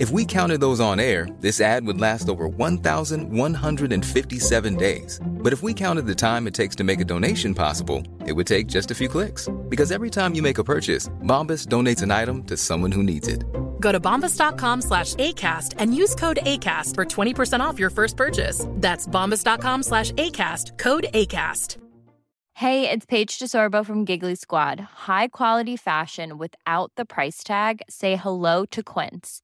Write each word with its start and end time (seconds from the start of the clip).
If 0.00 0.10
we 0.10 0.24
counted 0.24 0.60
those 0.60 0.80
on 0.80 0.98
air, 0.98 1.28
this 1.38 1.60
ad 1.60 1.86
would 1.86 2.00
last 2.00 2.28
over 2.28 2.48
1,157 2.48 4.76
days. 4.76 5.20
But 5.24 5.52
if 5.52 5.62
we 5.62 5.72
counted 5.72 6.06
the 6.06 6.16
time 6.16 6.48
it 6.48 6.54
takes 6.54 6.74
to 6.76 6.84
make 6.84 6.98
a 6.98 7.04
donation 7.04 7.54
possible, 7.54 8.02
it 8.26 8.32
would 8.32 8.48
take 8.48 8.66
just 8.66 8.90
a 8.90 8.94
few 8.94 9.08
clicks. 9.08 9.48
Because 9.68 9.92
every 9.92 10.10
time 10.10 10.34
you 10.34 10.42
make 10.42 10.58
a 10.58 10.64
purchase, 10.64 11.08
Bombas 11.22 11.68
donates 11.68 12.02
an 12.02 12.10
item 12.10 12.42
to 12.44 12.56
someone 12.56 12.90
who 12.90 13.04
needs 13.04 13.28
it. 13.28 13.44
Go 13.78 13.92
to 13.92 14.00
bombas.com 14.00 14.82
slash 14.82 15.14
ACAST 15.14 15.74
and 15.78 15.94
use 15.94 16.16
code 16.16 16.40
ACAST 16.42 16.96
for 16.96 17.04
20% 17.04 17.60
off 17.60 17.78
your 17.78 17.90
first 17.90 18.16
purchase. 18.16 18.66
That's 18.70 19.06
bombas.com 19.06 19.84
slash 19.84 20.10
ACAST, 20.12 20.76
code 20.76 21.06
ACAST. 21.14 21.76
Hey, 22.54 22.90
it's 22.90 23.06
Paige 23.06 23.38
DeSorbo 23.38 23.86
from 23.86 24.04
Giggly 24.04 24.34
Squad. 24.34 24.80
High 24.80 25.28
quality 25.28 25.76
fashion 25.76 26.36
without 26.38 26.90
the 26.96 27.04
price 27.04 27.44
tag? 27.44 27.80
Say 27.88 28.16
hello 28.16 28.64
to 28.66 28.82
Quince. 28.82 29.43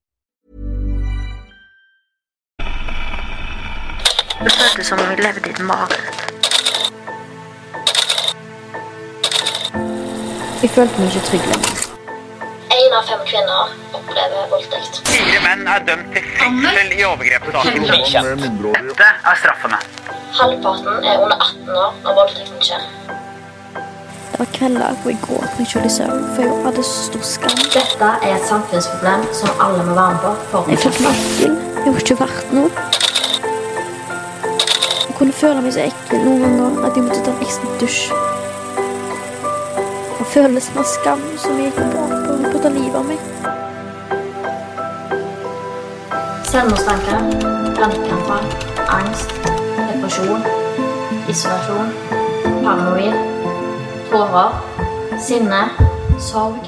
Det 4.43 4.51
føltes 4.51 4.87
som 4.87 4.99
om 4.99 5.09
vi 5.09 5.15
levde 5.21 5.49
i 5.49 5.51
et 5.53 5.59
mareritt. 5.71 6.17
Jeg 10.61 10.69
følte 10.75 11.01
meg 11.01 11.07
ikke 11.09 11.25
trygg 11.27 11.45
lenger. 11.51 11.77
Én 12.77 12.95
av 12.97 13.03
fem 13.09 13.21
kvinner 13.29 13.73
opplever 13.97 14.47
voldtekt. 14.53 15.01
Fire 15.09 15.41
menn 15.45 15.67
er 15.69 15.83
dømt 15.89 16.09
til 16.15 16.25
fengsel 16.39 16.93
i 16.95 17.03
overgrepssaken. 17.05 17.85
Dette 17.85 19.09
er 19.31 19.37
straffene. 19.43 19.79
Halvparten 20.39 21.05
er 21.11 21.21
under 21.25 21.37
18 21.37 21.69
år 21.85 21.93
når 22.05 22.17
voldtekten 22.21 22.65
skjer. 22.69 22.87
Det 24.31 24.39
var 24.39 24.49
kvelder 24.55 24.95
hvor 25.03 25.11
jeg 25.13 25.19
gråt 25.25 25.59
meg 25.59 25.69
sjøl 25.69 25.85
i 25.85 25.93
søvn, 25.97 26.23
for 26.33 26.47
jeg 26.47 26.63
hadde 26.65 26.87
så 26.87 27.05
stor 27.11 27.27
skam. 27.33 27.61
Dette 27.77 28.11
er 28.23 28.33
et 28.39 28.49
samfunnsproblem 28.49 29.27
som 29.41 29.61
alle 29.67 29.85
må 29.85 29.99
være 30.01 30.17
med 30.17 30.23
på. 30.23 30.35
for 30.55 30.73
Jeg 30.73 30.83
følte 30.87 31.05
meg 31.05 31.23
ekkel. 31.27 31.55
Jeg 31.81 31.93
var 31.93 32.03
ikke 32.05 32.19
verdt 32.23 32.57
noe. 32.57 33.00
Kunne 35.21 35.33
føle 35.37 35.61
meg 35.61 35.73
så 35.75 35.83
ekkel 35.83 36.23
noen 36.25 36.39
ganger 36.41 36.85
at 36.87 36.95
jeg 36.97 37.03
måtte 37.05 37.19
ta 37.21 37.29
en 37.29 37.43
ekstra 37.45 37.67
dusj. 37.77 38.07
Og 40.15 40.23
følelsen 40.31 40.79
av 40.81 40.87
skam 40.89 41.21
som 41.43 41.59
jeg 41.61 41.67
gikk 41.67 41.91
bakpå 41.93 42.37
på 42.47 42.55
å 42.57 42.61
ta 42.63 42.71
livet 42.73 42.97
av 42.97 43.05
meg. 43.05 43.21
Selvmordstanker, 46.49 47.29
panikkanfall, 47.77 48.49
angst, 48.97 49.37
depresjon, 49.45 50.49
isolasjon, 51.29 51.93
paranoid, 52.65 53.13
tårer, 54.09 54.59
sinne, 55.21 55.63
sorg 56.33 56.65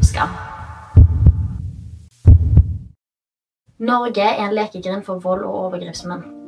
skam. 0.00 0.32
Norge 3.84 4.30
er 4.32 4.46
en 4.48 4.62
lekegrind 4.62 5.04
for 5.04 5.20
vold 5.20 5.44
og 5.44 5.66
overgrepsmenn. 5.66 6.40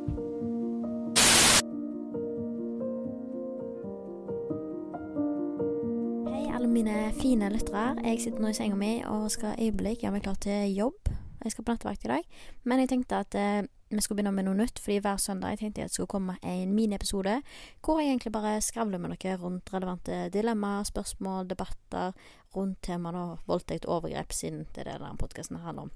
Mine 6.75 7.13
fine 7.15 7.47
lyttere. 7.53 7.95
Jeg 8.03 8.19
sitter 8.19 8.41
nå 8.43 8.49
i 8.51 8.55
senga 8.57 8.75
mi 8.75 8.97
og 9.07 9.29
skal 9.31 9.55
øyeblikk 9.61 10.01
gjøre 10.01 10.11
meg 10.17 10.25
klar 10.25 10.35
til 10.43 10.73
jobb. 10.75 11.07
Jeg 11.43 11.53
skal 11.53 11.63
på 11.63 11.71
nattevakt 11.71 12.03
i 12.03 12.09
dag. 12.11 12.25
Men 12.67 12.81
jeg 12.81 12.89
tenkte 12.91 13.19
at 13.23 13.37
eh, 13.39 13.67
vi 13.93 14.01
skulle 14.03 14.17
begynne 14.19 14.33
med 14.35 14.47
noe 14.49 14.57
nytt, 14.59 14.81
fordi 14.83 14.97
hver 15.05 15.21
søndag 15.21 15.53
jeg 15.53 15.61
tenkte 15.61 15.81
jeg 15.81 15.87
at 15.87 15.93
det 15.93 15.95
skulle 15.95 16.11
komme 16.11 16.35
en 16.43 16.73
miniepisode 16.75 17.37
hvor 17.85 18.01
jeg 18.01 18.09
egentlig 18.11 18.33
bare 18.35 18.57
skravler 18.65 18.99
med 18.99 19.15
dere 19.15 19.37
rundt 19.39 19.71
relevante 19.71 20.17
dilemmaer, 20.33 20.83
spørsmål, 20.89 21.47
debatter 21.47 22.11
rundt 22.57 22.81
temaene 22.83 23.37
voldtekt 23.47 23.87
og 23.87 24.01
overgrep, 24.01 24.35
siden 24.35 24.65
det 24.75 24.83
er 24.83 24.89
det 24.89 24.97
denne 24.97 25.21
podkasten 25.21 25.61
handler 25.63 25.87
om. 25.87 25.93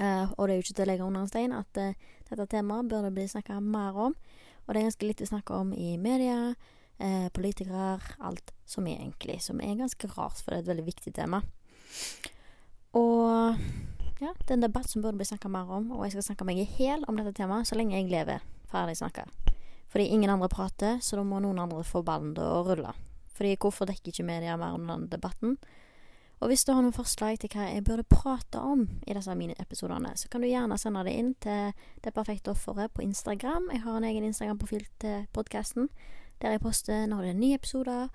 Eh, 0.00 0.32
og 0.32 0.48
det 0.48 0.54
er 0.54 0.56
jo 0.56 0.64
ikke 0.64 0.78
til 0.78 0.86
å 0.86 0.90
legge 0.94 1.10
under 1.10 1.26
en 1.26 1.34
stein 1.34 1.58
at 1.58 1.82
eh, 1.82 1.92
dette 2.30 2.48
temaet 2.56 2.88
bør 2.88 3.04
det 3.04 3.12
bli 3.18 3.28
snakka 3.34 3.60
mer 3.60 4.00
om. 4.08 4.16
Og 4.64 4.72
det 4.72 4.80
er 4.80 4.88
ganske 4.88 5.12
lite 5.12 5.28
snakk 5.28 5.52
om 5.52 5.76
i 5.76 5.98
media, 6.00 6.54
eh, 6.98 7.28
politikere, 7.34 7.96
alt 8.20 8.52
som 8.68 8.86
er 8.86 9.00
egentlig. 9.00 9.40
Som 9.44 9.60
er 9.60 9.78
ganske 9.78 10.10
rart, 10.16 10.40
for 10.42 10.52
det 10.52 10.58
er 10.58 10.64
et 10.64 10.72
veldig 10.74 10.86
viktig 10.86 11.14
tema. 11.16 11.42
Og 12.96 13.56
ja, 14.20 14.32
det 14.32 14.48
er 14.48 14.56
en 14.56 14.64
debatt 14.64 14.88
som 14.88 15.02
burde 15.04 15.20
bli 15.20 15.28
snakka 15.28 15.50
mer 15.52 15.70
om, 15.76 15.90
og 15.92 16.06
jeg 16.06 16.16
skal 16.16 16.30
snakke 16.30 16.46
meg 16.48 16.62
i 16.62 16.68
hæl 16.78 17.04
om 17.08 17.18
dette 17.18 17.34
temaet 17.36 17.68
så 17.68 17.76
lenge 17.76 17.98
jeg 17.98 18.08
lever. 18.12 18.44
Ferdig 18.70 18.96
snakka. 18.96 19.26
Fordi 19.92 20.08
ingen 20.12 20.30
andre 20.32 20.48
prater, 20.48 20.98
så 21.00 21.18
da 21.18 21.24
må 21.24 21.40
noen 21.40 21.60
andre 21.62 21.84
få 21.86 22.02
ballen 22.04 22.34
til 22.36 22.44
å 22.44 22.62
rulle. 22.66 22.94
Fordi 23.36 23.56
hvorfor 23.60 23.88
dekker 23.88 24.14
ikke 24.14 24.26
media 24.26 24.56
mer 24.56 24.74
om 24.76 24.88
den 24.88 25.10
debatten? 25.12 25.58
Og 26.40 26.50
hvis 26.50 26.66
du 26.68 26.72
har 26.74 26.82
noen 26.84 26.92
forslag 26.92 27.38
til 27.40 27.48
hva 27.54 27.70
jeg 27.70 27.84
burde 27.86 28.04
prate 28.08 28.60
om 28.60 28.82
i 29.08 29.14
disse 29.16 29.32
miniepisodene, 29.32 30.12
så 30.20 30.28
kan 30.28 30.44
du 30.44 30.48
gjerne 30.50 30.76
sende 30.80 31.04
det 31.06 31.14
inn 31.16 31.32
til 31.40 31.72
Det 32.04 32.12
perfekte 32.12 32.52
offeret 32.52 32.92
på 32.92 33.04
Instagram. 33.06 33.70
Jeg 33.72 33.82
har 33.86 33.96
en 33.96 34.04
egen 34.04 34.24
Instagram-profil 34.28 34.84
til 35.00 35.24
podkasten, 35.32 35.88
der 36.42 36.56
jeg 36.56 36.62
poster 36.64 37.06
når 37.08 37.22
det 37.22 37.30
er 37.30 37.40
nye 37.40 37.58
episoder, 37.58 38.08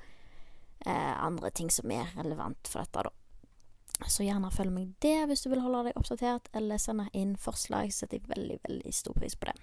eh, 0.85 1.13
andre 1.25 1.49
ting 1.49 1.71
som 1.71 1.91
er 1.91 2.11
relevant 2.17 2.67
for 2.67 2.83
dette, 2.83 3.07
da. 3.09 3.15
Så 4.09 4.25
gjerne 4.25 4.49
følg 4.49 4.73
meg 4.73 4.93
der 5.03 5.27
hvis 5.29 5.43
du 5.43 5.51
vil 5.51 5.61
holde 5.61 5.83
deg 5.89 5.97
oppdatert, 5.99 6.49
eller 6.57 6.81
sende 6.81 7.05
inn 7.13 7.35
forslag, 7.37 7.91
så 7.93 8.05
setter 8.05 8.17
jeg 8.17 8.31
veldig, 8.31 8.57
veldig 8.67 8.93
stor 8.93 9.17
pris 9.17 9.35
på 9.37 9.51
det. 9.51 9.55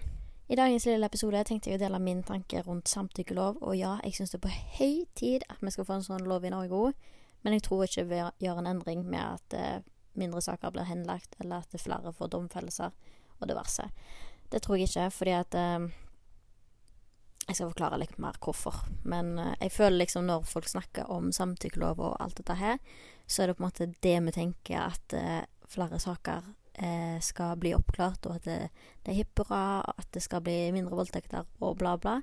I 0.49 0.57
dagens 0.57 0.87
lille 0.87 1.05
episode 1.05 1.43
tenkte 1.45 1.69
jeg 1.69 1.77
å 1.77 1.83
dele 1.83 1.99
min 2.01 2.23
tanke 2.25 2.63
rundt 2.65 2.89
samtykkelov, 2.89 3.59
og 3.61 3.75
ja, 3.77 3.97
jeg 4.01 4.15
syns 4.17 4.31
det 4.33 4.39
er 4.39 4.45
på 4.47 4.55
høy 4.79 4.95
tid 5.19 5.45
at 5.49 5.59
vi 5.61 5.73
skal 5.75 5.85
få 5.85 5.99
en 5.99 6.07
sånn 6.07 6.25
lov 6.25 6.47
i 6.47 6.53
Norge 6.53 6.79
òg. 6.87 7.09
Men 7.43 7.55
jeg 7.55 7.67
tror 7.67 7.85
ikke 7.85 8.07
vi 8.09 8.23
gjør 8.43 8.61
en 8.61 8.71
endring 8.71 9.03
med 9.07 9.21
at 9.21 9.55
eh, 9.55 9.83
mindre 10.17 10.41
saker 10.41 10.73
blir 10.73 10.89
henlagt, 10.89 11.37
eller 11.39 11.61
at 11.61 11.79
flere 11.79 12.13
får 12.15 12.31
domfellelser 12.33 12.95
og 13.39 13.47
diverse. 13.47 13.85
Det 14.49 14.63
tror 14.65 14.79
jeg 14.79 14.89
ikke, 14.89 15.05
fordi 15.19 15.35
at 15.37 15.59
eh, 15.59 15.85
Jeg 17.49 17.57
skal 17.57 17.71
forklare 17.71 17.97
litt 17.97 18.19
mer 18.21 18.37
hvorfor. 18.37 18.83
Men 19.09 19.33
eh, 19.41 19.55
jeg 19.63 19.73
føler 19.73 20.03
liksom 20.03 20.27
når 20.29 20.45
folk 20.45 20.69
snakker 20.69 21.09
om 21.09 21.31
samtykkelov 21.33 21.97
og 21.97 22.19
alt 22.21 22.37
dette 22.37 22.57
her, 22.59 22.77
så 23.25 23.41
er 23.41 23.49
det 23.49 23.57
på 23.57 23.63
en 23.63 23.67
måte 23.69 23.89
det 24.05 24.15
vi 24.27 24.35
tenker 24.35 24.83
at 24.83 25.15
eh, 25.17 25.41
flere 25.69 25.97
saker 26.01 26.45
eh, 26.77 27.17
skal 27.25 27.57
bli 27.57 27.73
oppklart, 27.73 28.29
og 28.29 28.37
at 28.37 28.45
det, 28.45 28.59
det 29.05 29.17
er 29.17 29.25
og 29.41 29.89
at 29.97 30.07
det 30.13 30.21
skal 30.21 30.45
bli 30.45 30.69
mindre 30.75 30.97
voldtekter 31.01 31.49
og 31.59 31.77
bla, 31.81 31.97
bla. 31.97 32.19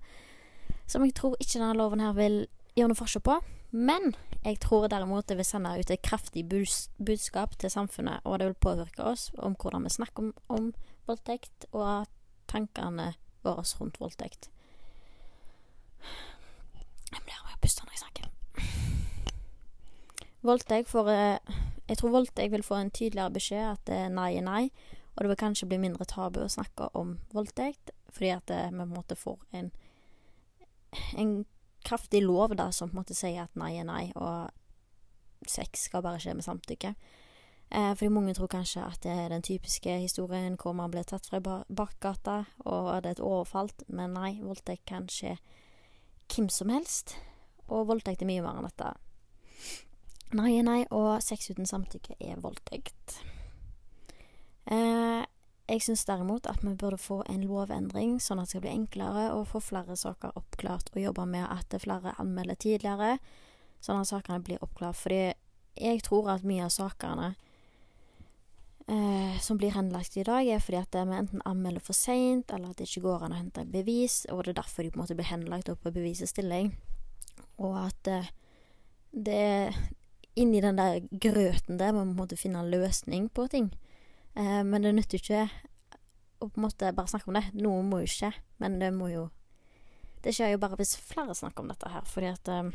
Som 0.86 1.04
jeg 1.04 1.14
tror 1.18 1.34
ikke 1.40 1.58
denne 1.58 1.74
loven 1.74 2.00
her 2.00 2.14
vil 2.14 2.44
gjøre 2.76 2.92
noe 2.92 3.02
forskjell 3.02 3.26
på. 3.26 3.40
Men 3.76 4.14
jeg 4.44 4.60
tror 4.62 4.86
derimot 4.88 5.26
det 5.26 5.40
vil 5.40 5.48
sende 5.48 5.74
ut 5.74 5.90
et 5.90 6.02
kraftig 6.06 6.46
budskap 6.46 7.58
til 7.58 7.70
samfunnet, 7.70 8.22
og 8.24 8.38
det 8.38 8.52
vil 8.52 8.60
påvirke 8.62 9.02
oss 9.02 9.32
om 9.42 9.58
hvordan 9.58 9.84
vi 9.84 9.96
snakker 9.98 10.22
om, 10.22 10.34
om 10.46 10.70
voldtekt, 11.10 11.66
og 11.74 12.06
tankene 12.46 13.14
våre 13.42 13.66
rundt 13.80 13.98
voldtekt. 14.00 14.50
Jeg 17.12 17.22
blir 17.22 17.40
med 17.44 17.54
å 17.54 17.62
puste 17.62 17.86
når 17.86 17.96
jeg 17.96 18.02
snakker. 18.04 18.24
Voldtekt 20.46 20.90
får 20.90 21.10
eh, 21.10 21.56
Jeg 21.88 21.98
tror 22.00 22.14
voldtekt 22.14 22.52
vil 22.52 22.66
få 22.66 22.78
en 22.80 22.90
tydeligere 22.90 23.34
beskjed 23.34 23.66
at 23.70 23.90
eh, 23.94 24.08
nei 24.12 24.30
er 24.36 24.46
nei, 24.46 24.62
og 25.14 25.22
det 25.22 25.32
vil 25.32 25.42
kanskje 25.44 25.68
bli 25.70 25.80
mindre 25.80 26.04
tabu 26.08 26.42
å 26.44 26.50
snakke 26.50 26.90
om 26.98 27.16
voldtekt, 27.34 27.94
fordi 28.10 28.30
at 28.34 28.50
eh, 28.50 28.70
vi 28.70 28.78
på 28.80 28.88
en 28.88 28.96
måte 28.96 29.18
får 29.18 29.38
en 29.56 29.70
en 31.16 31.44
kraftig 31.84 32.22
lov 32.22 32.56
da, 32.56 32.72
som 32.72 32.88
på 32.88 32.96
en 32.96 33.02
måte 33.02 33.14
sier 33.14 33.44
at 33.44 33.58
nei 33.58 33.76
er 33.78 33.86
nei, 33.86 34.08
og 34.14 34.50
sex 35.50 35.86
skal 35.86 36.02
bare 36.02 36.20
skje 36.22 36.34
med 36.34 36.46
samtykke. 36.46 36.94
Eh, 37.70 37.92
fordi 37.98 38.10
mange 38.14 38.34
tror 38.34 38.50
kanskje 38.50 38.84
at 38.86 39.02
det 39.02 39.12
er 39.12 39.30
den 39.30 39.42
typiske 39.42 39.98
historien 39.98 40.56
hvor 40.60 40.74
man 40.78 40.90
blir 40.90 41.06
tatt 41.06 41.26
fra 41.26 41.40
ba 41.42 41.60
bakgata, 41.68 42.44
og 42.64 42.90
det 43.02 43.10
er 43.10 43.18
et 43.18 43.24
overfalt, 43.26 43.86
men 43.88 44.14
nei, 44.14 44.36
voldtekt 44.42 44.86
kan 44.86 45.08
skje 45.10 45.36
hvem 46.32 46.48
som 46.48 46.72
helst. 46.72 47.16
og 47.66 47.88
voldtekt 47.88 48.22
er 48.22 48.28
mye 48.28 48.42
mer 48.44 48.60
enn 48.60 48.66
dette. 48.68 48.92
Nei, 50.38 50.60
nei, 50.62 50.84
og 50.94 51.18
sex 51.22 51.48
uten 51.50 51.66
samtykke 51.66 52.14
er 52.22 52.38
voldtekt. 52.38 53.16
Eh, 54.70 55.24
jeg 55.66 55.82
syns 55.82 56.04
derimot 56.06 56.46
at 56.46 56.62
vi 56.62 56.76
burde 56.78 56.98
få 56.98 57.24
en 57.26 57.42
lovendring, 57.46 58.20
sånn 58.22 58.38
at 58.38 58.46
det 58.46 58.54
skal 58.54 58.62
bli 58.62 58.74
enklere 58.74 59.24
å 59.34 59.42
få 59.46 59.58
flere 59.62 59.96
saker 59.98 60.38
oppklart, 60.38 60.92
og 60.94 61.02
jobbe 61.02 61.26
med 61.26 61.46
at 61.50 61.74
flere 61.82 62.14
anmelder 62.22 62.54
tidligere, 62.54 63.16
sånn 63.82 63.98
at 63.98 64.10
sakene 64.12 64.42
blir 64.46 64.62
oppklart. 64.62 64.98
Fordi 64.98 65.34
jeg 65.74 66.04
tror 66.06 66.30
at 66.36 66.46
mye 66.46 66.68
av 66.68 66.74
sakene 66.74 67.32
eh, 68.88 69.38
som 69.40 69.58
blir 69.58 69.74
henlagt 69.74 70.16
i 70.16 70.24
dag, 70.26 70.46
er 70.46 70.62
fordi 70.62 70.80
at 70.80 70.96
vi 70.96 71.18
enten 71.18 71.44
anmelder 71.44 71.82
for 71.84 71.96
seint, 71.96 72.52
eller 72.52 72.70
at 72.70 72.78
det 72.80 72.88
ikke 72.88 73.06
går 73.08 73.26
an 73.26 73.34
å 73.34 73.40
hente 73.40 73.66
bevis, 73.70 74.24
og 74.30 74.44
det 74.44 74.54
er 74.54 74.62
derfor 74.62 74.82
de 74.82 74.92
på 74.92 75.00
en 75.00 75.04
måte 75.04 75.18
blir 75.18 75.30
henlagt 75.30 75.70
opp 75.72 75.82
på 75.84 75.94
bevisets 75.94 76.34
stilling. 76.34 76.72
Og 77.62 77.76
at 77.86 78.10
eh, 78.12 78.32
det 79.12 79.36
er 79.36 79.78
inni 80.36 80.60
den 80.60 80.76
der 80.76 81.00
grøten 81.10 81.78
der 81.80 81.92
man 81.92 82.10
på 82.10 82.12
en 82.12 82.20
måte 82.20 82.36
finne 82.36 82.60
en 82.60 82.70
løsning 82.70 83.30
på 83.32 83.46
ting. 83.48 83.70
Eh, 84.36 84.62
men 84.64 84.84
det 84.84 84.94
nytter 84.94 85.22
ikke 85.22 85.46
å 86.40 86.50
på 86.50 86.60
en 86.60 86.66
måte 86.66 86.92
bare 86.92 87.08
snakke 87.08 87.30
om 87.30 87.38
det. 87.38 87.46
Noe 87.56 87.80
må 87.86 88.02
jo 88.04 88.10
skje, 88.12 88.32
men 88.60 88.78
det 88.82 88.92
må 88.94 89.10
jo 89.12 89.30
Det 90.24 90.32
skjer 90.34 90.56
jo 90.56 90.58
bare 90.58 90.74
hvis 90.74 90.96
flere 90.98 91.36
snakker 91.38 91.62
om 91.62 91.68
dette 91.70 91.86
her, 91.86 92.02
fordi 92.02 92.26
at 92.32 92.48
eh, 92.50 92.70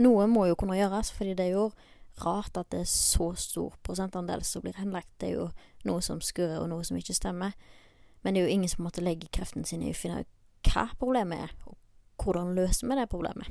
Noe 0.00 0.28
må 0.30 0.46
jo 0.46 0.54
kunne 0.56 0.78
gjøres, 0.78 1.10
fordi 1.12 1.34
det 1.36 1.48
er 1.48 1.56
jo 1.58 1.64
rart 2.24 2.56
at 2.60 2.70
det 2.74 2.82
er 2.84 2.90
så 2.90 3.32
stor 3.38 3.76
prosentandel 3.86 4.44
som 4.44 4.64
blir 4.64 4.78
henlagt. 4.78 5.10
Det 5.20 5.30
er 5.30 5.36
jo 5.38 5.48
noe 5.88 6.02
som 6.04 6.20
skurrer, 6.24 6.60
og 6.62 6.70
noe 6.72 6.84
som 6.86 6.98
ikke 6.98 7.16
stemmer. 7.16 7.56
Men 8.22 8.34
det 8.34 8.42
er 8.42 8.48
jo 8.48 8.56
ingen 8.58 8.70
som 8.72 8.84
måtte 8.86 9.04
legge 9.04 9.30
kreftene 9.32 9.66
sine 9.68 9.88
i 9.88 9.94
å 9.94 9.98
finne 9.98 10.22
ut 10.24 10.34
hva 10.68 10.88
problemet 10.98 11.46
er, 11.46 11.52
og 11.70 11.78
hvordan 12.22 12.54
løser 12.58 12.88
vi 12.90 12.98
det 12.98 13.10
problemet. 13.10 13.50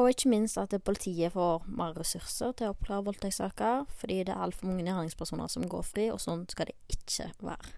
Og 0.00 0.08
ikke 0.08 0.30
minst 0.32 0.56
at 0.56 0.72
politiet 0.84 1.34
får 1.34 1.66
mer 1.68 1.92
ressurser 1.98 2.54
til 2.56 2.70
å 2.70 2.72
oppklare 2.72 3.04
voldtektssaker, 3.10 3.84
fordi 4.00 4.22
det 4.24 4.32
er 4.32 4.40
altfor 4.40 4.70
mange 4.70 4.86
gjerningspersoner 4.86 5.50
som 5.52 5.66
går 5.68 5.84
fri, 5.84 6.08
og 6.12 6.20
sånn 6.22 6.46
skal 6.48 6.70
det 6.70 6.76
ikke 6.94 7.28
være. 7.44 7.72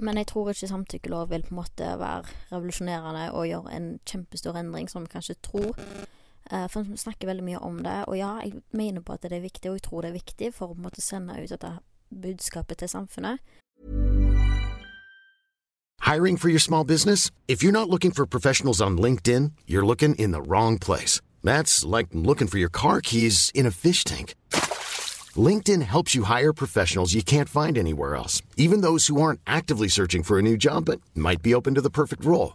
Men 0.00 0.16
jeg 0.16 0.30
tror 0.30 0.48
ikke 0.48 0.70
samtykkelov 0.70 1.28
vil 1.28 1.44
på 1.44 1.52
en 1.52 1.58
måte 1.58 1.90
være 2.00 2.32
revolusjonerende 2.54 3.26
og 3.36 3.48
gjøre 3.50 3.74
en 3.76 3.90
kjempestor 4.08 4.56
endring, 4.56 4.88
som 4.88 5.04
vi 5.04 5.12
kanskje 5.12 5.36
tror. 5.44 5.76
Uh, 6.50 6.66
for 6.66 6.82
snakker 6.98 7.30
veldig 7.30 7.44
mye 7.46 7.58
om 7.62 7.78
det, 7.84 8.04
og 8.10 8.16
ja, 8.18 8.32
jeg 8.42 8.62
mener 8.74 9.04
på 9.06 9.14
at 9.14 9.22
det 9.22 9.36
er 9.38 9.44
viktig, 9.44 9.70
og 9.70 9.76
jeg 9.78 9.82
tror 9.86 10.02
det 10.02 10.10
er 10.10 10.18
viktig 10.18 10.52
for 10.54 10.74
å 10.74 10.90
sende 10.98 11.38
ut 11.38 11.50
dette 11.52 11.78
budskapet 12.10 12.82
til 12.82 12.88
samfunnet. 12.90 13.38
Hiring 16.00 16.38
for 16.38 16.48
your 16.48 16.58
small 16.58 16.82
business? 16.82 17.30
If 17.46 17.62
you're 17.62 17.72
not 17.72 17.88
looking 17.88 18.10
for 18.10 18.26
professionals 18.26 18.80
on 18.80 18.98
LinkedIn, 18.98 19.52
you're 19.66 19.86
looking 19.86 20.16
in 20.16 20.32
the 20.32 20.42
wrong 20.42 20.78
place. 20.78 21.20
That's 21.44 21.84
like 21.84 22.08
looking 22.12 22.48
for 22.48 22.58
your 22.58 22.68
car 22.68 23.00
keys 23.00 23.52
in 23.54 23.64
a 23.64 23.70
fish 23.70 24.02
tank. 24.02 24.34
LinkedIn 25.36 25.82
helps 25.82 26.16
you 26.16 26.24
hire 26.24 26.52
professionals 26.52 27.14
you 27.14 27.22
can't 27.22 27.48
find 27.48 27.78
anywhere 27.78 28.16
else, 28.16 28.42
even 28.56 28.80
those 28.80 29.06
who 29.06 29.22
aren't 29.22 29.40
actively 29.46 29.86
searching 29.86 30.24
for 30.24 30.38
a 30.38 30.42
new 30.42 30.56
job 30.56 30.86
but 30.86 31.00
might 31.14 31.42
be 31.42 31.54
open 31.54 31.74
to 31.74 31.80
the 31.80 31.90
perfect 31.90 32.24
role. 32.24 32.54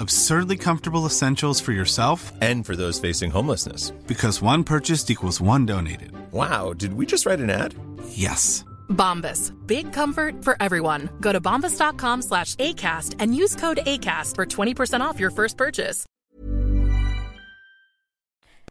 Absurdly 0.00 0.56
comfortable 0.56 1.06
essentials 1.06 1.60
for 1.60 1.72
yourself 1.72 2.32
and 2.40 2.64
for 2.64 2.76
those 2.76 3.00
facing 3.00 3.30
homelessness. 3.32 3.90
Because 4.06 4.40
one 4.40 4.62
purchased 4.62 5.10
equals 5.10 5.40
one 5.40 5.66
donated. 5.66 6.12
Wow, 6.32 6.72
did 6.72 6.94
we 6.94 7.04
just 7.04 7.26
write 7.26 7.40
an 7.40 7.50
ad? 7.50 7.74
Yes. 8.10 8.64
Bombas. 8.88 9.52
Big 9.66 9.92
comfort 9.92 10.44
for 10.44 10.56
everyone. 10.60 11.08
Go 11.20 11.32
to 11.32 11.40
bombas.com 11.40 12.22
slash 12.22 12.54
ACAST 12.56 13.16
and 13.18 13.34
use 13.34 13.56
code 13.56 13.80
ACAST 13.86 14.34
for 14.36 14.46
20% 14.46 15.00
off 15.00 15.18
your 15.20 15.30
first 15.30 15.56
purchase. 15.56 16.06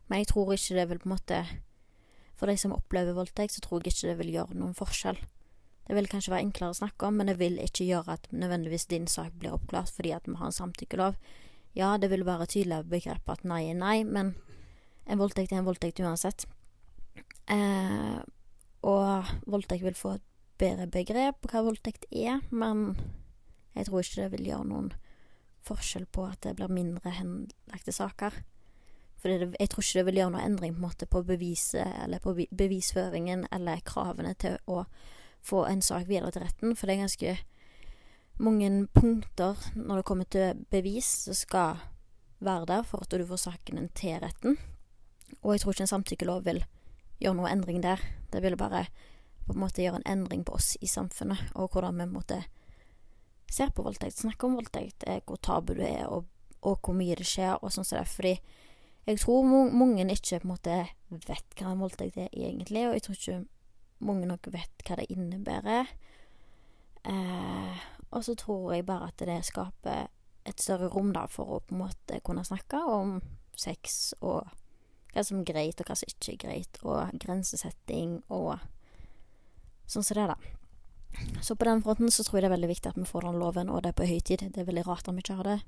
Men 0.10 0.20
jeg 0.20 0.28
tror 0.28 0.54
ikke 0.54 0.76
det 0.76 0.90
vil 0.90 1.00
på 1.00 1.10
en 1.10 1.16
måte 1.18 1.46
For 2.36 2.46
de 2.46 2.58
som 2.58 2.72
opplever 2.72 3.14
voldtekt, 3.14 3.54
så 3.54 3.62
tror 3.62 3.82
jeg 3.84 3.92
ikke 3.92 4.08
det 4.08 4.18
vil 4.18 4.32
gjøre 4.32 4.56
noen 4.56 4.76
forskjell. 4.78 5.18
Det 5.88 5.96
vil 5.96 6.10
kanskje 6.12 6.34
være 6.34 6.44
enklere 6.44 6.74
å 6.74 6.80
snakke 6.82 7.08
om, 7.08 7.20
men 7.20 7.30
det 7.32 7.38
vil 7.40 7.60
ikke 7.64 7.88
gjøre 7.88 8.18
at 8.18 8.28
nødvendigvis 8.36 8.90
din 8.92 9.08
sak 9.08 9.32
blir 9.40 9.56
oppklart 9.56 9.92
fordi 9.96 10.12
at 10.16 10.28
vi 10.28 10.36
har 10.36 10.50
en 10.50 10.56
samtykkelov. 10.56 11.16
Ja, 11.78 11.96
det 12.02 12.10
vil 12.12 12.26
være 12.28 12.50
tydeligere 12.50 12.90
begrep 12.92 13.30
at 13.32 13.46
nei 13.48 13.70
er 13.70 13.78
nei, 13.80 14.02
men 14.04 14.34
en 15.08 15.22
voldtekt 15.22 15.54
er 15.54 15.62
en 15.62 15.70
voldtekt 15.70 16.02
uansett. 16.04 16.48
Eh, 17.48 18.20
og 18.84 19.32
voldtekt 19.48 19.86
vil 19.86 19.96
få 19.96 20.18
et 20.18 20.26
bedre 20.60 20.90
begrep 20.92 21.40
på 21.42 21.54
hva 21.54 21.64
voldtekt 21.70 22.08
er, 22.12 22.42
men 22.52 22.98
jeg 23.78 23.88
tror 23.88 24.04
ikke 24.04 24.24
det 24.24 24.32
vil 24.36 24.50
gjøre 24.52 24.70
noen 24.72 24.92
forskjell 25.68 26.08
på 26.12 26.26
at 26.28 26.42
det 26.44 26.56
blir 26.58 26.72
mindre 26.72 27.14
henlagte 27.16 27.94
saker. 27.96 28.42
For 29.18 29.34
jeg 29.34 29.70
tror 29.72 29.84
ikke 29.84 30.00
det 30.00 30.06
vil 30.10 30.20
gjøre 30.22 30.34
noen 30.36 30.46
endring 30.46 30.76
på, 30.76 30.82
en 30.82 30.88
måte, 30.88 31.08
på 31.10 31.24
beviset 31.26 31.96
eller 32.04 32.22
på 32.24 32.36
bevisføringen 32.36 33.48
eller 33.52 33.82
kravene 33.86 34.36
til 34.38 34.60
å 34.70 34.84
få 35.44 35.66
en 35.68 35.82
sak 35.82 36.08
videre 36.10 36.32
til 36.32 36.44
retten, 36.44 36.76
for 36.76 36.88
det 36.88 36.98
er 36.98 37.06
ganske 37.06 37.38
mange 38.38 38.88
punkter 38.94 39.58
når 39.76 40.00
det 40.00 40.06
kommer 40.06 40.28
til 40.30 40.66
bevis 40.72 41.08
som 41.26 41.38
skal 41.38 41.80
være 42.40 42.70
der 42.70 42.84
for 42.86 43.02
at 43.02 43.12
du 43.12 43.26
får 43.26 43.44
saken 43.48 43.90
til 43.98 44.20
retten. 44.22 44.58
Og 45.42 45.54
jeg 45.54 45.62
tror 45.62 45.74
ikke 45.74 45.88
en 45.88 45.94
samtykkelov 45.94 46.46
vil 46.46 46.64
gjøre 47.22 47.38
noe 47.40 47.50
endring 47.52 47.82
der. 47.84 48.02
Det 48.32 48.44
vil 48.44 48.58
bare 48.58 48.86
på 49.48 49.56
en 49.56 49.64
måte 49.64 49.82
gjøre 49.82 50.02
en 50.02 50.12
endring 50.12 50.44
på 50.46 50.58
oss 50.58 50.76
i 50.82 50.88
samfunnet, 50.88 51.40
og 51.56 51.72
hvordan 51.72 51.98
vi 52.02 52.06
måtte 52.12 52.44
ser 53.52 53.72
på 53.72 53.84
voldtekt, 53.86 54.20
snakker 54.20 54.48
om 54.48 54.58
voldtekt, 54.60 55.06
hvor 55.26 55.40
tabu 55.40 55.74
det 55.78 55.88
er, 55.88 56.08
og, 56.12 56.26
og 56.62 56.80
hvor 56.84 56.96
mye 56.98 57.16
det 57.16 57.28
skjer, 57.28 57.56
og 57.62 57.72
sånn 57.72 57.88
som 57.88 58.02
det. 58.02 58.10
Fordi 58.12 58.34
jeg 59.08 59.22
tror 59.24 59.48
mange 59.72 60.04
ikke 60.12 60.42
på 60.42 60.50
en 60.50 60.52
måte 60.52 60.80
vet 61.10 61.56
hva 61.56 61.72
en 61.72 61.84
voldtekt 61.84 62.20
er 62.20 62.34
egentlig, 62.34 62.84
og 62.90 62.98
jeg 62.98 63.06
tror 63.06 63.16
ikke 63.16 63.38
mange 64.00 64.28
nok 64.30 64.50
vet 64.54 64.86
hva 64.86 65.00
det 65.00 65.10
innebærer. 65.14 65.90
Eh, 67.08 67.86
og 68.12 68.24
så 68.24 68.36
tror 68.40 68.74
jeg 68.76 68.86
bare 68.88 69.10
at 69.12 69.26
det 69.26 69.40
skaper 69.48 70.08
et 70.48 70.62
større 70.64 70.90
rom 70.92 71.12
da 71.16 71.26
for 71.32 71.58
å 71.58 71.64
på 71.64 71.76
en 71.76 71.84
måte 71.84 72.22
kunne 72.26 72.46
snakke 72.48 72.80
om 72.88 73.18
sex 73.58 74.14
og 74.22 74.48
hva 75.14 75.24
som 75.26 75.42
er 75.42 75.50
greit, 75.50 75.82
og 75.82 75.90
hva 75.90 75.96
som 75.98 76.12
ikke 76.12 76.34
er 76.34 76.42
greit, 76.44 76.80
og 76.84 77.18
grensesetting 77.20 78.20
og 78.30 78.60
sånn 79.90 80.06
som 80.06 80.20
det, 80.20 80.28
da. 80.30 80.38
Så 81.42 81.56
på 81.56 81.66
den 81.66 81.82
fronten 81.82 82.12
så 82.14 82.24
tror 82.24 82.38
jeg 82.38 82.46
det 82.46 82.52
er 82.52 82.56
veldig 82.58 82.70
viktig 82.70 82.92
at 82.92 83.00
vi 83.00 83.08
får 83.08 83.26
den 83.26 83.40
loven, 83.42 83.72
og 83.74 83.82
det 83.84 83.94
er 83.94 83.98
på 83.98 84.08
høytid. 84.08 84.44
Det 84.54 84.62
er 84.62 84.68
veldig 84.68 84.86
rart 84.88 85.08
om 85.10 85.18
vi 85.18 85.24
ikke 85.26 85.40
har 85.40 85.50
det. 85.50 85.60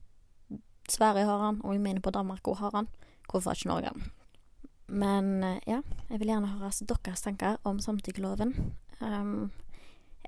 Sverige 0.90 1.26
har 1.26 1.42
han, 1.46 1.62
og 1.64 1.74
jeg 1.74 1.82
mener 1.82 2.04
på 2.06 2.14
Danmark 2.14 2.48
òg 2.50 2.60
har 2.62 2.76
han. 2.76 2.90
Hvorfor 3.30 3.58
ikke 3.58 3.72
Norge? 3.72 3.94
Men 4.90 5.44
eh, 5.44 5.62
ja, 5.68 5.82
jeg 6.10 6.20
vil 6.20 6.32
gjerne 6.34 6.52
høre 6.56 6.72
deres 7.06 7.22
tanker 7.26 7.58
om 7.68 7.80
samtykkeloven. 7.80 8.56
Um, 9.00 9.52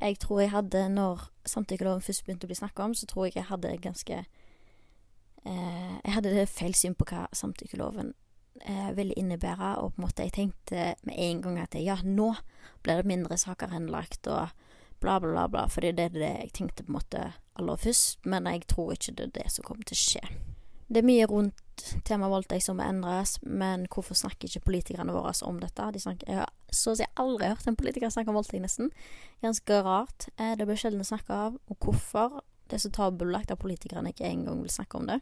jeg 0.02 0.20
tror 0.20 0.42
jeg 0.42 0.52
hadde, 0.52 0.90
når 0.90 1.28
samtykkeloven 1.46 2.02
først 2.02 2.26
begynte 2.26 2.48
å 2.48 2.52
bli 2.52 2.58
snakka 2.58 2.86
om, 2.86 2.96
så 2.98 3.06
tror 3.10 3.28
jeg 3.28 3.36
jeg 3.38 3.50
hadde 3.50 3.76
ganske 3.84 4.18
eh, 4.22 5.94
Jeg 6.06 6.14
hadde 6.16 6.48
feil 6.50 6.74
syn 6.78 6.96
på 6.98 7.06
hva 7.10 7.28
samtykkeloven 7.38 8.14
eh, 8.66 8.90
ville 8.98 9.18
innebære, 9.18 9.76
og 9.82 9.94
på 9.94 10.02
en 10.02 10.08
måte 10.08 10.26
jeg 10.26 10.36
tenkte 10.38 10.96
med 11.06 11.18
en 11.18 11.44
gang 11.46 11.60
at 11.62 11.78
ja, 11.78 12.00
nå 12.04 12.34
blir 12.82 13.02
det 13.02 13.12
mindre 13.12 13.38
saker 13.38 13.74
henlagt, 13.76 14.26
og 14.28 14.50
bla, 15.02 15.20
bla, 15.20 15.30
bla, 15.30 15.48
bla, 15.50 15.68
fordi 15.70 15.94
det 15.98 16.10
er 16.10 16.18
det 16.18 16.32
jeg 16.32 16.54
tenkte 16.58 16.86
på 16.86 16.94
en 16.94 16.98
måte 16.98 17.28
aller 17.60 17.84
først, 17.86 18.26
men 18.26 18.50
jeg 18.50 18.66
tror 18.70 18.96
ikke 18.96 19.18
det 19.18 19.28
er 19.28 19.38
det 19.42 19.48
som 19.54 19.66
kommer 19.68 19.86
til 19.86 19.98
å 19.98 20.02
skje. 20.02 20.24
Det 20.92 21.02
er 21.02 21.08
mye 21.08 21.30
rundt 21.30 21.62
temaet 22.08 22.32
voldtekt 22.34 22.66
som 22.66 22.80
må 22.80 22.86
endres, 22.86 23.38
men 23.42 23.88
hvorfor 23.92 24.18
snakker 24.18 24.50
ikke 24.50 24.66
politikerne 24.68 25.16
våre 25.16 25.34
om 25.48 25.60
dette? 25.62 25.90
De 25.96 26.02
snakker, 26.02 26.30
jeg 26.30 26.42
har 26.42 26.52
så 26.72 26.94
å 26.94 27.00
si 27.00 27.08
aldri 27.20 27.52
hørt 27.52 27.68
en 27.68 27.78
politiker 27.80 28.12
snakke 28.14 28.32
om 28.32 28.40
voldtekt, 28.40 28.64
nesten. 28.64 28.92
Ganske 29.44 29.82
rart. 29.86 30.30
Eh, 30.38 30.54
det 30.60 30.68
blir 30.70 30.80
sjelden 30.80 31.08
snakka 31.08 31.40
av. 31.48 31.58
Og 31.72 31.88
hvorfor? 31.88 32.42
Det 32.68 32.78
er 32.78 32.86
så 32.86 32.94
tabubelagt 32.96 33.52
at 33.52 33.60
politikerne 33.60 34.14
ikke 34.14 34.30
engang 34.30 34.62
vil 34.64 34.72
snakke 34.72 35.00
om 35.00 35.10
det. 35.10 35.20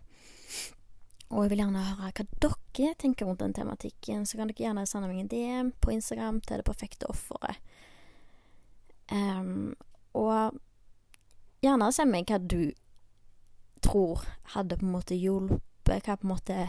Og 1.29 1.45
jeg 1.45 1.51
vil 1.51 1.61
gjerne 1.61 1.85
høre 1.85 2.09
hva 2.09 2.25
dere 2.41 2.95
tenker 2.97 3.29
rundt 3.29 3.41
den 3.43 3.53
tematikken, 3.53 4.25
så 4.25 4.37
kan 4.37 4.49
dere 4.49 4.65
gjerne 4.65 4.85
sende 4.89 5.09
meg 5.11 5.21
en 5.23 5.29
DM 5.29 5.71
på 5.81 5.93
Instagram 5.93 6.39
til 6.41 6.61
Det 6.61 6.65
perfekte 6.65 7.09
offeret. 7.09 7.61
Um, 9.09 9.75
og 10.17 10.57
gjerne 11.61 11.89
send 11.93 12.13
meg 12.13 12.29
hva 12.29 12.39
du 12.41 12.71
tror 13.85 14.25
hadde 14.53 14.77
på 14.77 14.85
en 14.85 14.93
måte 14.93 15.17
hjulpet, 15.17 15.63
hva 15.97 16.15
på 16.15 16.27
en 16.27 16.33
måte 16.35 16.59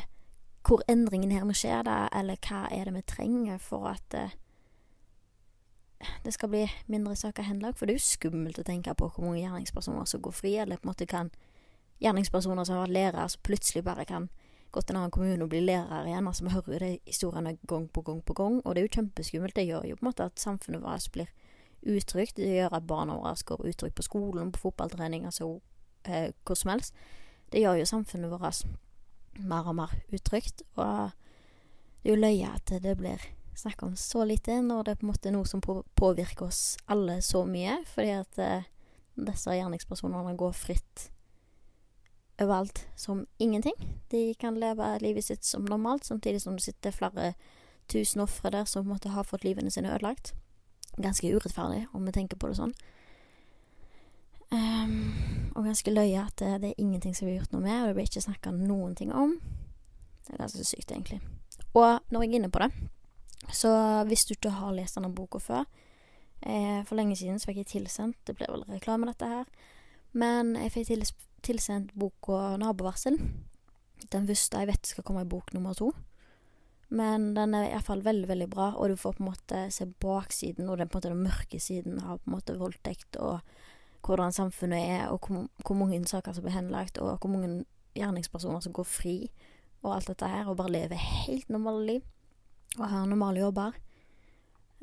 hvor 0.66 0.82
endringen 0.88 1.32
her 1.32 1.44
må 1.44 1.54
skje, 1.56 1.82
da, 1.84 2.08
eller 2.16 2.40
hva 2.44 2.66
er 2.72 2.88
det 2.88 2.94
vi 2.94 3.02
trenger 3.08 3.60
for 3.62 3.88
at 3.88 4.16
uh, 4.16 4.32
det 6.24 6.34
skal 6.34 6.48
bli 6.52 6.66
mindre 6.86 7.16
saker 7.16 7.42
henlagt. 7.42 7.78
For 7.78 7.86
det 7.86 7.94
er 7.94 8.00
jo 8.00 8.08
skummelt 8.08 8.60
å 8.60 8.66
tenke 8.66 8.94
på 8.96 9.08
hvor 9.08 9.24
mange 9.24 9.40
gjerningspersoner 9.40 10.08
som 10.08 10.22
går 10.24 10.36
fri, 10.36 10.56
eller 10.60 10.80
på 10.80 10.88
en 10.88 10.92
måte 10.92 11.08
kan 11.08 11.32
gjerningspersoner 12.00 12.64
som 12.64 12.76
har 12.78 12.86
vært 12.86 12.96
lærere, 12.96 13.28
som 13.28 13.44
plutselig 13.44 13.84
bare 13.84 14.06
kan 14.08 14.28
gå 14.70 14.80
til 14.80 14.94
en 14.94 15.00
annen 15.00 15.12
kommune 15.14 15.44
og 15.44 15.50
bli 15.52 15.60
lærer 15.64 16.08
igjen. 16.08 16.28
Altså, 16.28 16.44
vi 16.46 16.54
hører 16.54 16.72
jo 16.72 16.80
de 16.80 16.90
historiene 17.06 17.56
gang 17.68 17.88
på 17.92 18.04
gang 18.06 18.22
på 18.24 18.36
gang, 18.38 18.60
og 18.64 18.74
det 18.74 18.82
er 18.82 18.88
jo 18.88 18.96
kjempeskummelt. 18.96 19.56
Det 19.56 19.66
gjør 19.66 19.88
jo 19.88 19.96
på 19.98 20.04
en 20.04 20.10
måte 20.10 20.28
at 20.30 20.40
samfunnet 20.40 20.82
vårt 20.82 21.08
blir 21.12 21.32
utrygt. 21.82 22.36
Det 22.36 22.52
gjør 22.54 22.76
at 22.76 22.86
barna 22.86 23.16
våre 23.18 23.34
går 23.46 23.66
utrygt 23.72 23.96
på 23.98 24.06
skolen, 24.06 24.52
på 24.52 24.62
fotballtrening, 24.68 25.24
altså 25.24 25.58
eh, 26.04 26.30
hvor 26.46 26.54
som 26.54 26.70
helst. 26.70 26.94
Det 27.52 27.60
gjør 27.60 27.80
jo 27.80 27.84
samfunnet 27.84 28.30
vårt 28.30 28.64
mer 29.38 29.68
og 29.70 29.76
mer 29.78 29.92
utrygt, 30.10 30.64
og 30.76 31.12
det 32.00 32.10
er 32.10 32.14
jo 32.14 32.20
løye 32.20 32.50
at 32.50 32.72
det 32.82 32.96
blir 32.98 33.22
snakka 33.60 33.86
om 33.86 33.96
så 33.96 34.24
lite, 34.24 34.60
når 34.62 34.84
det 34.84 34.92
er 34.92 35.00
på 35.00 35.06
en 35.06 35.12
måte 35.12 35.32
noe 35.34 35.48
som 35.48 35.62
påvirker 35.62 36.46
oss 36.48 36.76
alle 36.90 37.20
så 37.22 37.44
mye, 37.48 37.80
fordi 37.92 38.12
at 38.16 38.38
eh, 38.40 38.68
disse 39.20 39.56
gjerningspersonene 39.56 40.36
går 40.38 40.54
fritt 40.56 41.10
overalt 42.40 42.86
som 42.96 43.26
ingenting. 43.38 43.76
De 44.08 44.34
kan 44.40 44.56
leve 44.60 44.98
livet 45.04 45.24
sitt 45.24 45.44
som 45.44 45.66
normalt, 45.68 46.04
samtidig 46.08 46.40
som 46.42 46.56
det 46.56 46.64
sitter 46.64 46.94
flere 46.94 47.34
tusen 47.90 48.22
ofre 48.24 48.52
der 48.54 48.64
som 48.70 48.88
måtte 48.88 49.12
ha 49.12 49.24
fått 49.26 49.44
livene 49.44 49.70
sine 49.70 49.92
ødelagt. 49.92 50.32
Ganske 50.96 51.28
urettferdig, 51.28 51.86
om 51.92 52.06
vi 52.06 52.16
tenker 52.16 52.40
på 52.40 52.48
det 52.50 52.58
sånn. 52.62 52.74
Um, 54.50 55.50
og 55.54 55.66
ganske 55.68 55.92
løye 55.94 56.24
at 56.24 56.40
det, 56.40 56.54
det, 56.62 56.70
er 56.72 56.82
ingenting 56.82 57.14
som 57.14 57.28
blir 57.28 57.38
gjort 57.38 57.52
noe 57.54 57.62
med, 57.62 57.82
og 57.82 57.90
det 57.90 57.96
blir 57.98 58.08
ikke 58.08 58.24
snakka 58.24 58.52
noen 58.54 58.96
ting 58.98 59.12
om. 59.14 59.36
Det 60.26 60.34
er 60.34 60.42
ganske 60.42 60.64
sykt, 60.66 60.90
egentlig. 60.90 61.20
Og 61.74 62.00
når 62.10 62.24
jeg 62.24 62.32
er 62.32 62.38
inne 62.40 62.50
på 62.50 62.62
det, 62.64 62.70
så 63.54 63.70
hvis 64.08 64.26
du 64.26 64.34
ikke 64.34 64.54
har 64.58 64.74
lest 64.74 64.98
denne 64.98 65.10
boka 65.14 65.40
før 65.40 65.62
eh, 66.44 66.82
For 66.84 66.94
lenge 66.98 67.16
siden 67.16 67.38
så 67.40 67.48
fikk 67.48 67.62
jeg 67.62 67.68
tilsendt 67.70 68.18
Det 68.28 68.34
blir 68.36 68.50
vel 68.52 68.66
reklame, 68.68 69.08
dette 69.08 69.26
her. 69.26 69.46
Men 70.12 70.52
jeg 70.58 70.74
fikk 70.74 71.12
tilsendt 71.46 71.94
boka 71.94 72.58
'Nabovarsel'. 72.60 73.18
Den 74.12 74.26
første 74.26 74.58
jeg 74.58 74.68
vet 74.68 74.86
skal 74.86 75.04
komme 75.04 75.22
i 75.22 75.28
bok 75.28 75.54
nummer 75.54 75.74
to. 75.74 75.92
Men 76.90 77.34
den 77.34 77.54
er 77.54 77.70
iallfall 77.70 78.02
veldig, 78.02 78.28
veldig 78.28 78.48
bra, 78.50 78.72
og 78.74 78.90
du 78.90 78.96
får 78.98 79.14
på 79.16 79.22
en 79.22 79.30
måte 79.30 79.58
se 79.70 79.86
baksiden 79.86 80.68
og 80.68 80.78
den, 80.78 80.88
på 80.88 80.98
en 80.98 81.00
måte, 81.00 81.12
den 81.12 81.22
mørke 81.22 81.60
siden 81.62 82.00
av 82.02 82.18
på 82.18 82.30
en 82.30 82.34
måte 82.34 82.58
voldtekt, 82.58 83.16
og 83.16 83.38
hvordan 84.06 84.32
samfunnet 84.32 84.80
er, 84.80 85.08
og 85.08 85.26
hvor, 85.26 85.46
hvor 85.66 85.76
mange 85.76 86.04
saker 86.08 86.32
som 86.32 86.44
blir 86.44 86.54
henlagt, 86.56 86.98
og 86.98 87.18
hvor 87.18 87.30
mange 87.30 87.64
gjerningspersoner 87.94 88.60
som 88.60 88.72
går 88.72 88.86
fri, 88.88 89.30
og 89.82 89.94
alt 89.94 90.08
dette 90.08 90.28
her, 90.28 90.48
og 90.48 90.56
bare 90.56 90.72
lever 90.72 90.94
helt 90.96 91.48
normale 91.48 91.86
liv, 91.86 92.02
og 92.78 92.88
har 92.88 93.06
normale 93.06 93.40
jobber. 93.40 93.72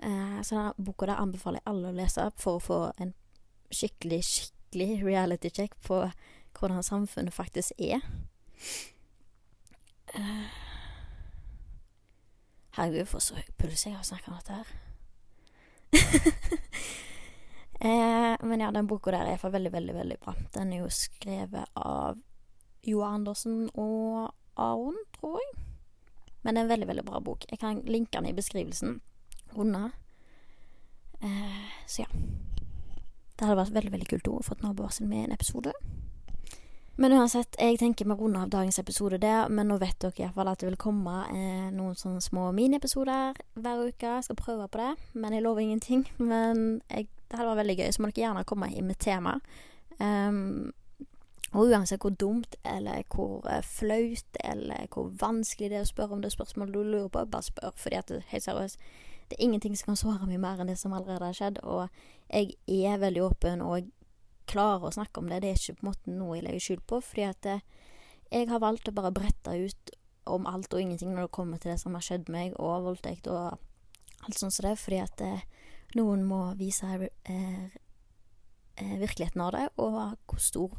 Eh, 0.03 0.41
så 0.43 0.55
denne 0.55 0.85
boka 0.85 1.05
der 1.05 1.21
anbefaler 1.21 1.61
jeg 1.61 1.69
alle 1.71 1.89
å 1.89 1.97
lese 1.97 2.29
for 2.37 2.57
å 2.57 2.63
få 2.63 2.79
en 3.01 3.13
skikkelig, 3.73 4.21
skikkelig 4.23 5.03
reality 5.05 5.49
check 5.49 5.75
på 5.85 6.03
hvordan 6.57 6.83
samfunnet 6.83 7.33
faktisk 7.33 7.71
er. 7.77 8.01
Uh, 10.15 10.49
herregud, 12.77 13.05
for 13.05 13.21
så 13.21 13.37
høy 13.37 13.49
puls 13.59 13.85
jeg 13.85 13.95
har 13.95 14.05
snakka 14.07 14.31
om 14.31 14.37
dette 14.39 14.53
her. 14.57 14.67
uh, 17.83 18.47
men 18.47 18.63
ja, 18.63 18.71
den 18.71 18.87
boka 18.89 19.11
der 19.11 19.25
er 19.25 19.35
iallfall 19.35 19.53
veldig, 19.53 19.73
veldig, 19.73 19.95
veldig 19.95 20.17
bra. 20.23 20.33
Den 20.55 20.73
er 20.73 20.83
jo 20.83 20.89
skrevet 20.93 21.69
av 21.75 22.19
Jo 22.87 23.03
Andersen 23.05 23.69
og 23.73 24.33
Aron, 24.57 24.97
tror 25.17 25.39
jeg. 25.41 25.63
Men 26.41 26.55
det 26.55 26.61
er 26.61 26.65
en 26.65 26.73
veldig, 26.73 26.87
veldig 26.87 27.05
bra 27.05 27.19
bok. 27.19 27.45
Jeg 27.51 27.59
kan 27.59 27.81
linke 27.85 28.17
den 28.17 28.29
i 28.29 28.35
beskrivelsen 28.37 29.01
under. 29.55 29.89
Eh, 31.19 31.63
så 31.87 32.01
ja. 32.05 32.07
Det 33.37 33.45
hadde 33.45 33.59
vært 33.59 33.73
veldig 33.75 33.91
veldig 33.93 34.09
kult 34.09 34.29
å 34.31 34.43
få 34.45 34.55
nabovarsel 34.63 35.09
med 35.09 35.27
en 35.27 35.35
episode. 35.35 35.73
Men 36.97 37.13
uansett, 37.13 37.53
jeg 37.61 37.77
tenker 37.77 38.07
vi 38.09 38.15
runder 38.17 38.47
av 38.47 38.49
dagens 38.49 38.79
episode 38.81 39.19
der, 39.21 39.51
men 39.53 39.67
nå 39.69 39.75
vet 39.77 39.99
dere 40.01 40.23
iallfall 40.23 40.49
at 40.49 40.63
det 40.63 40.71
vil 40.71 40.79
komme 40.81 41.17
eh, 41.29 41.67
noen 41.69 41.93
sånne 41.99 42.23
små 42.25 42.47
miniepisoder 42.57 43.37
hver 43.53 43.83
uke. 43.85 44.15
Jeg 44.15 44.25
skal 44.25 44.39
prøve 44.39 44.65
på 44.65 44.81
det, 44.81 44.95
men 45.13 45.35
jeg 45.35 45.45
lover 45.45 45.61
ingenting. 45.61 46.07
Men 46.31 46.81
jeg, 46.89 47.09
det 47.27 47.37
hadde 47.37 47.49
vært 47.49 47.61
veldig 47.63 47.77
gøy, 47.79 47.87
så 47.91 48.01
må 48.01 48.11
dere 48.11 48.23
gjerne 48.25 48.45
komme 48.47 48.69
inn 48.73 48.87
med 48.87 48.99
tema. 49.03 49.37
Um, 49.99 50.71
og 51.53 51.71
uansett 51.71 52.03
hvor 52.03 52.13
dumt 52.13 52.55
eller 52.67 53.03
hvor 53.13 53.45
uh, 53.47 53.61
flaut 53.63 54.39
eller 54.43 54.87
hvor 54.93 55.09
vanskelig 55.19 55.71
det 55.71 55.79
er 55.79 55.85
å 55.85 55.89
spørre 55.89 56.17
om 56.17 56.23
det 56.23 56.33
spørsmålet 56.33 56.75
du 56.75 56.81
lurer 56.83 57.11
på, 57.11 57.25
bare 57.25 57.47
spør. 57.47 57.75
Fordi 57.79 57.99
at 57.99 58.15
helt 58.31 58.47
seriøst, 58.47 58.89
det 59.27 59.37
er 59.37 59.43
ingenting 59.43 59.75
som 59.75 59.91
kan 59.91 59.99
svare 59.99 60.27
meg 60.27 60.39
mer 60.43 60.61
enn 60.61 60.71
det 60.71 60.77
som 60.79 60.95
allerede 60.95 61.31
har 61.31 61.37
skjedd. 61.37 61.61
Og 61.63 61.87
jeg 62.31 62.55
er 62.67 63.01
veldig 63.01 63.23
åpen, 63.27 63.63
og 63.63 63.91
klarer 64.47 64.87
å 64.87 64.95
snakke 64.95 65.21
om 65.21 65.29
det. 65.29 65.41
Det 65.43 65.51
er 65.51 65.59
ikke 65.59 65.79
på 65.79 65.85
en 65.85 65.91
måte 65.91 66.15
noe 66.15 66.37
jeg 66.37 66.47
legger 66.47 66.65
skjul 66.65 66.83
på, 66.87 67.01
fordi 67.03 67.25
at 67.27 67.49
eh, 67.51 67.65
jeg 68.31 68.49
har 68.51 68.63
valgt 68.63 68.87
å 68.89 68.95
bare 68.95 69.13
brette 69.15 69.55
ut 69.55 69.95
om 70.27 70.47
alt 70.49 70.73
og 70.75 70.81
ingenting 70.81 71.13
når 71.15 71.27
det 71.27 71.35
kommer 71.35 71.59
til 71.61 71.71
det 71.73 71.79
som 71.81 71.95
har 71.95 72.03
skjedd 72.03 72.31
meg, 72.31 72.55
og 72.59 72.87
voldtekt 72.87 73.27
og 73.31 73.57
alt 74.27 74.39
sånt 74.39 74.55
som 74.55 74.67
det, 74.67 74.75
fordi 74.79 75.01
at 75.03 75.23
eh, 75.23 75.45
noen 75.95 76.25
må 76.27 76.41
vise 76.59 76.89
eh, 76.97 77.69
eh, 78.75 78.97
virkeligheten 78.99 79.41
av 79.41 79.53
det, 79.55 79.65
og 79.79 80.17
hvor 80.27 80.41
stor 80.41 80.75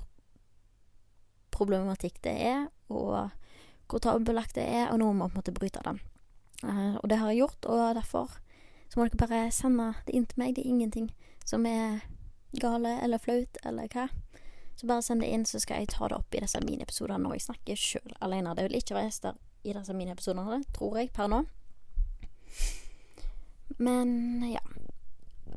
problematikk 1.55 2.21
det 2.23 2.35
er, 2.51 2.67
og 2.93 3.31
hvor 3.89 4.05
tabubelagt 4.05 4.55
det 4.59 4.67
er, 4.69 4.91
og 4.93 5.01
noen 5.01 5.17
må 5.17 5.31
på 5.31 5.39
en 5.39 5.41
måte 5.41 5.57
bryte 5.57 5.83
den. 5.87 6.03
Eh, 6.65 6.95
og 7.01 7.09
det 7.09 7.19
har 7.23 7.33
jeg 7.33 7.45
gjort, 7.45 7.71
og 7.73 7.97
derfor 7.97 8.39
så 8.89 9.01
må 9.01 9.09
dere 9.09 9.21
bare 9.25 9.43
sende 9.53 9.93
det 10.07 10.15
inn 10.17 10.27
til 10.29 10.41
meg. 10.41 10.55
Det 10.57 10.65
er 10.65 10.73
ingenting 10.73 11.11
som 11.49 11.67
er 11.69 12.01
gale 12.61 12.99
eller 13.05 13.21
flaut 13.21 13.61
eller 13.69 13.89
hva, 13.93 14.09
så 14.79 14.87
bare 14.87 15.03
send 15.03 15.25
det 15.25 15.33
inn, 15.33 15.45
så 15.49 15.61
skal 15.61 15.83
jeg 15.83 15.91
ta 15.93 16.09
det 16.09 16.17
opp 16.17 16.35
i 16.35 16.41
disse 16.45 16.61
miniepisodene 16.63 17.21
når 17.25 17.37
jeg 17.37 17.47
snakker 17.49 17.81
sjøl 17.81 18.13
alene. 18.25 18.55
Det 18.55 18.69
vil 18.69 18.79
ikke 18.79 18.97
være 18.97 19.09
gjester 19.11 19.41
i 19.67 19.75
disse 19.75 19.97
miniepisodene, 19.97 20.61
tror 20.77 21.01
jeg, 21.01 21.11
per 21.13 21.33
nå. 21.33 21.43
Men 23.79 24.45
ja. 24.49 24.63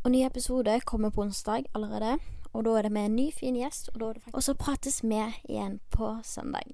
Og 0.04 0.12
ny 0.12 0.26
episode 0.26 0.80
kommer 0.86 1.10
på 1.10 1.22
onsdag 1.22 1.64
allerede. 1.76 2.18
Og 2.54 2.66
da 2.66 2.70
er 2.70 2.82
det 2.82 2.92
med 2.92 3.06
en 3.06 3.16
ny, 3.16 3.30
fin 3.34 3.56
gjest. 3.56 3.90
Og, 3.94 4.16
og 4.34 4.44
så 4.44 4.54
prates 4.54 5.04
vi 5.04 5.22
igjen 5.50 5.80
på 5.92 6.16
søndag. 6.24 6.74